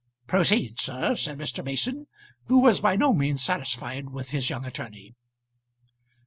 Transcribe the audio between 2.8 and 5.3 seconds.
no means satisfied with his young attorney.